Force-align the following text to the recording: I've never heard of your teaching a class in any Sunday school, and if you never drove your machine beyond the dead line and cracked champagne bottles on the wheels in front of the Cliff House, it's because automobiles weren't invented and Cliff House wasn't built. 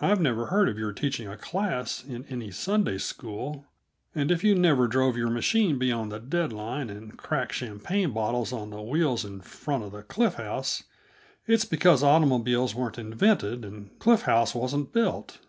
I've 0.00 0.20
never 0.20 0.46
heard 0.46 0.68
of 0.68 0.78
your 0.78 0.92
teaching 0.92 1.26
a 1.26 1.36
class 1.36 2.04
in 2.04 2.24
any 2.26 2.52
Sunday 2.52 2.96
school, 2.98 3.66
and 4.14 4.30
if 4.30 4.44
you 4.44 4.54
never 4.54 4.86
drove 4.86 5.16
your 5.16 5.30
machine 5.30 5.80
beyond 5.80 6.12
the 6.12 6.20
dead 6.20 6.52
line 6.52 6.88
and 6.90 7.18
cracked 7.18 7.54
champagne 7.54 8.12
bottles 8.12 8.52
on 8.52 8.70
the 8.70 8.80
wheels 8.80 9.24
in 9.24 9.40
front 9.40 9.82
of 9.82 9.90
the 9.90 10.04
Cliff 10.04 10.34
House, 10.34 10.84
it's 11.48 11.64
because 11.64 12.04
automobiles 12.04 12.76
weren't 12.76 12.98
invented 13.00 13.64
and 13.64 13.98
Cliff 13.98 14.22
House 14.22 14.54
wasn't 14.54 14.92
built. 14.92 15.40